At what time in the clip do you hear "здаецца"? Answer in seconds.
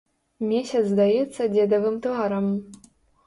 0.91-1.47